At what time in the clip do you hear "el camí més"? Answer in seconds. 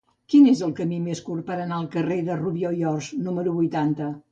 0.67-1.21